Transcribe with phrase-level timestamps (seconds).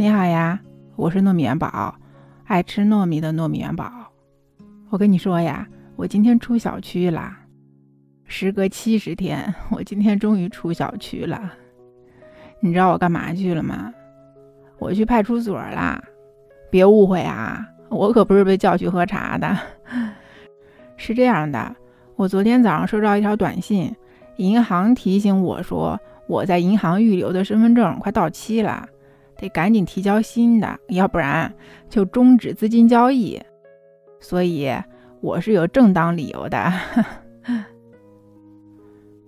[0.00, 0.58] 你好呀，
[0.96, 1.94] 我是糯米元宝，
[2.46, 4.10] 爱吃糯米的糯米元宝。
[4.88, 7.38] 我跟你说呀，我今天出小区啦，
[8.24, 11.52] 时隔七十天，我今天终于出小区了。
[12.60, 13.92] 你知道我干嘛去了吗？
[14.78, 16.02] 我去派出所啦。
[16.70, 19.54] 别误会啊，我可不是被叫去喝茶的。
[20.96, 21.76] 是这样的，
[22.16, 23.94] 我昨天早上收到一条短信，
[24.38, 28.88] 银行提醒我说我在银行预留的身份证快到期了。
[29.40, 31.52] 得赶紧提交新的，要不然
[31.88, 33.40] 就终止资金交易。
[34.20, 34.70] 所以
[35.22, 36.70] 我是有正当理由的。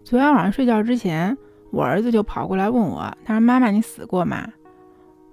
[0.05, 1.37] 昨天晚上睡觉之前，
[1.70, 4.47] 我儿子就跑过来问我，他说：“妈妈，你死过吗？”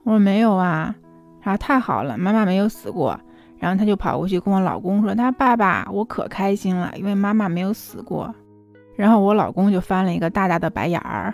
[0.05, 0.95] 我说：“没有啊。”
[1.43, 3.19] 他说：“太好了，妈妈没有死过。”
[3.59, 8.33] 然后他就跑过去跟我老公说：“他爸爸，我可开心了，因为妈妈没有死过。”
[8.95, 11.33] 然后我老公就翻了一个大大的白眼儿。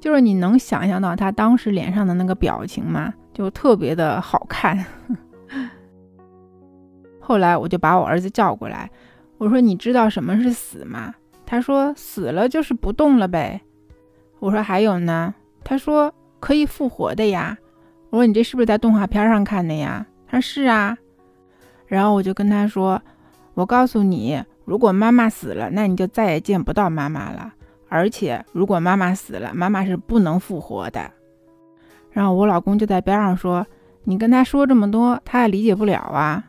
[0.00, 3.12] 就是你能想象到他当时脸上的那个表情吗？
[3.32, 4.84] 就特别的好看。
[7.20, 8.90] 后来我就把我儿子叫过来，
[9.38, 11.14] 我说：“你知道什么是死吗？”
[11.46, 13.60] 他说：“死了就是不动了呗。”
[14.40, 17.56] 我说：“还有呢？”他说：“可以复活的呀。”
[18.10, 20.96] 我说：“你这是不是在动画片上看的呀？”他说：“是啊。”
[21.86, 23.00] 然后我就跟他说
[23.54, 27.52] ：“我告诉你，如果妈妈死了，那你就再也见不到妈妈了。”
[27.90, 31.10] 而且，如果妈妈死了，妈妈是不能复活的。
[32.12, 33.66] 然后我老公就在边上说
[34.04, 36.42] ：“你跟他说这么多，他也理解不了啊。”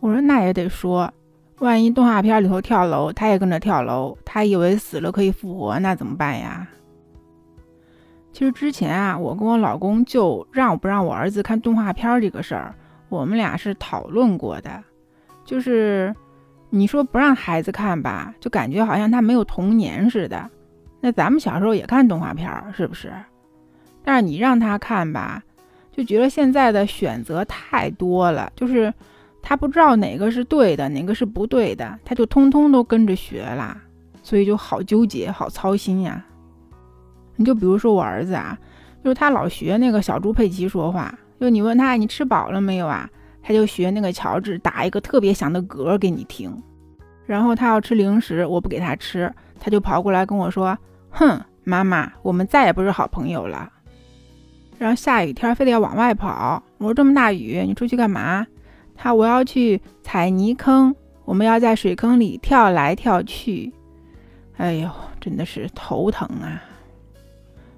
[0.00, 1.12] 我说：“那也得说，
[1.58, 6.66] 万一动画片里头跳楼，他也跟着跳楼，他以为死了可以复活，那怎么办呀？”
[8.32, 12.74] 其实之前啊，我跟我老公就让不让我儿子看动画片这个事儿，
[13.10, 14.82] 我们俩是讨论过的，
[15.44, 16.14] 就是
[16.70, 20.50] 你说不让孩子看吧，就感觉好像他没有童年似的。
[21.04, 23.12] 那咱们小时候也看动画片儿，是不是？
[24.04, 25.42] 但是你让他看吧，
[25.90, 28.94] 就觉得现在的选择太多了，就是
[29.42, 33.76] 他不知道哪个是对的，哪个是不对的，他就通通都跟着学啦，
[34.22, 36.24] 所以就好纠结，好操心呀。
[37.34, 38.56] 你就比如说我儿子啊，
[39.02, 43.10] 就是他老学那个小猪佩奇说话，就你问他你吃饱了没有啊，
[43.42, 46.56] 他就学那个乔治打一个特别响的嗝给你听。
[47.26, 50.78] 然后他要吃零食，我不给他吃，他就跑过来跟我说。
[51.12, 53.70] 哼，妈妈，我们再也不是好朋友了。
[54.78, 56.60] 然后下雨天非得要往外跑。
[56.78, 58.44] 我说这么大雨，你出去干嘛？
[58.96, 63.72] 他我要去踩泥坑，我们要在水坑里跳来跳去。
[64.56, 64.90] 哎呦，
[65.20, 66.62] 真的是头疼啊！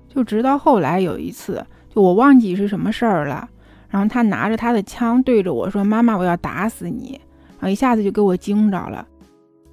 [0.08, 3.48] 就直到后来有一次，就我忘记是什么事儿了，
[3.88, 7.20] 然后他拿着他的枪对着我说：“妈妈，我要打死你！”
[7.58, 9.06] 然后一下子就给我惊着了。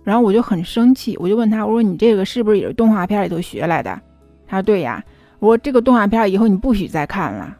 [0.03, 4.01] 然后我就很生气，我就问他，我说你这个是不是也是动画片里头学来的？
[4.47, 5.03] 他说对呀。
[5.39, 7.57] 我说这个动画片以后你不许再看了。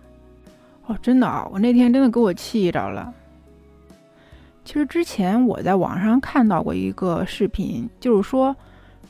[0.86, 3.12] 哦，真的啊，我那天真的给我气着了。
[4.64, 8.56] 其实之前我在网上看到过一个视频，就是说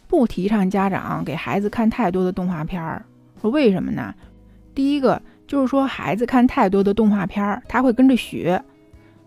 [0.07, 3.03] 不提倡家长给孩子看太多的动画片儿。
[3.41, 4.15] 说为什么呢？
[4.73, 8.63] 第一个就是说孩子看太多的动画片儿，他会跟着学，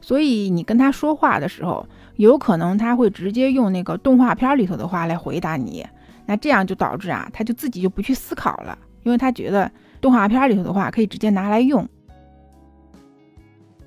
[0.00, 1.86] 所以你跟他说话的时候。
[2.16, 5.84] 有可能他会直接用那个动画片里头的话来回答你，
[6.26, 9.70] 那这样就导致啊，他就自己就不去思考了，因为他觉得
[10.00, 11.88] 动画片里头的话可以直接拿来用。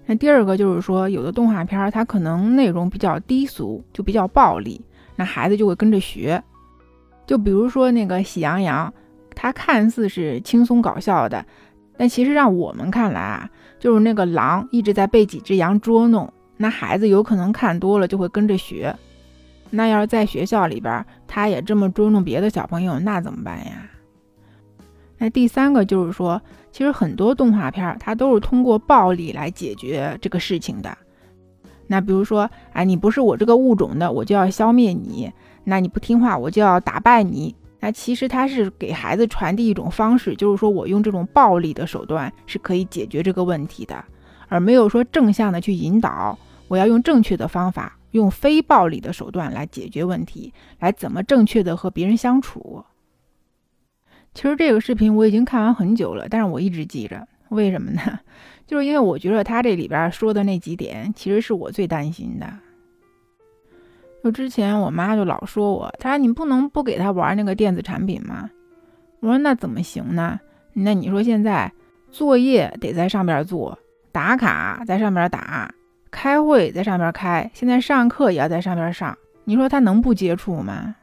[0.06, 4.80] 那第二个就是说，有的动画片它可能内容比较低俗，就比较暴力，
[5.18, 6.42] 那孩子就会跟着学。
[7.26, 8.90] 就比如说那个《喜羊羊》，
[9.36, 11.46] 它看似是轻松搞笑的，
[11.98, 13.50] 但其实让我们看来啊，
[13.80, 16.32] 就是那个狼一直在被几只羊捉弄。
[16.58, 18.96] 那孩子有可能看多了就会跟着学，
[19.70, 23.90] 那要是在学校里边，他也这么捉弄别的小朋友，那怎么办呀？
[25.20, 26.42] 那第三个就是说，
[26.72, 30.96] 其实很多动画片它都是通过暴力来解决这个事情的。
[31.88, 35.32] 那比如说，哎，你不是我这个物种的，我就要消灭你；
[35.64, 37.56] 那你不听话，我就要打败你。
[37.80, 44.04] 那其实他是给孩子传递一种方式，就是说我用这种暴力的手段是可以解决这个问题的，
[44.48, 46.38] 而没有说正向的去引导。
[46.68, 52.84] 我要用正确的方法，用非暴力的手段来解决问题，来怎么正确的和别人相处。
[54.34, 58.20] 其实这个视频我已经看完很久了，但是我一直记着，为什么呢？
[58.68, 62.48] 就是因为我觉得他这里边说的那几点，其实是我最担心的。
[64.24, 68.50] 就之前我妈就老说我，她说你不能不给他玩那个电子产品吗？
[69.22, 70.40] 我说那怎么行呢？
[70.74, 71.72] 那你说现在
[72.12, 73.80] 作业得在上边做，
[74.12, 75.74] 打卡在上边打。
[76.12, 80.96] 开会在上边开，现在上课也要在上边上，你说他能不接触吗？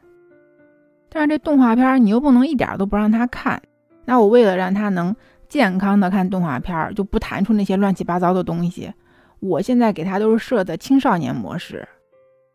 [1.09, 3.63] 但是这动画片你又不能一点都不让他看，
[4.05, 5.15] 那我为了让他能
[5.49, 8.93] 健康的看动画片，就不弹出那些乱七八糟的东西。
[9.41, 11.87] 我现在给他都是设的青少年模式。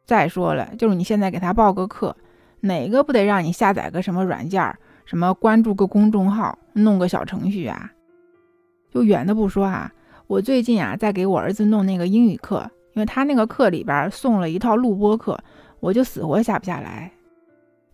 [0.06, 2.18] 再说了，就是你现在给他报个课，
[2.62, 4.76] 哪个不得让你下载个什么软件，
[5.06, 7.92] 什么关注个公众号，弄个小程序啊？
[8.92, 9.92] 就远的不说啊，
[10.30, 15.36] 我最近啊在给我儿子弄那个英语课，因为他那个课里边送了一套录播课，
[15.80, 17.12] 我就死活下不下来。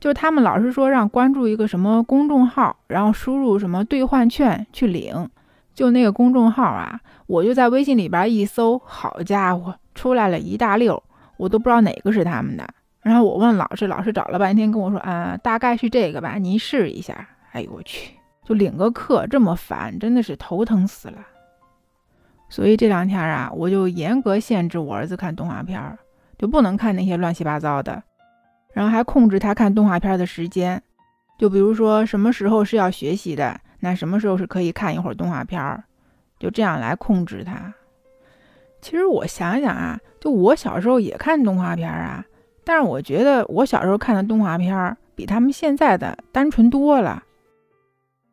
[0.01, 5.29] 就他们老师说让关注一个什么公众号，然后输入什么兑换券去领。
[5.73, 11.01] 就那个公众号啊，我就在微信里边一搜，好家伙，出来了一大溜，
[11.37, 12.67] 我都不知道哪个是他们的。
[13.01, 17.29] 然后我问老师，老师找了半天跟我说，啊，大概是这个吧，您试一下。
[17.53, 18.11] 哎呦我去，
[18.43, 21.19] 就领个课这么烦，真的是头疼死了。
[22.55, 25.99] 所以这两天啊，我就严格限制我儿子看动画片儿，
[26.37, 28.01] 就不能看那些乱七八糟的。
[28.71, 30.81] 然后还控制他看动画片的时间，
[31.37, 35.83] 就比如说什么时候是要学习的，那什么时候是可以看一会儿动画片儿，
[36.39, 37.73] 就这样来控制他。
[38.81, 42.23] 其实我想想啊，就我小时候也看动画片啊，
[42.63, 47.21] 但是我觉得我小时候看的动画片比他们现在的单纯多了。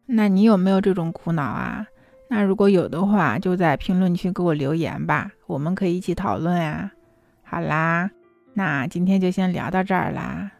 [0.06, 1.84] 那你有没有这种苦恼啊？
[2.34, 6.90] 那如果有的话，就在评论区给我留言吧，我们可以一起讨论呀。
[7.42, 8.10] 好啦。
[8.54, 10.52] 那今天就先聊到这儿啦，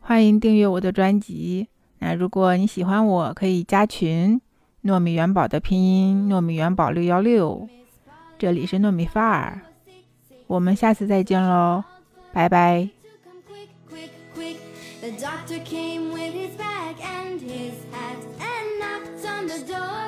[0.00, 1.68] 欢迎订阅我的专辑。
[1.98, 4.38] 那如果你喜欢我，可以加群，
[4.84, 7.66] 糯米元宝的拼音糯米元宝六幺六，
[8.38, 9.62] 这里是糯米范儿，
[10.46, 11.84] 我们下次再见喽，
[12.34, 12.88] 拜拜。
[15.00, 20.07] The doctor came with his bag and his hat and knocked on the door.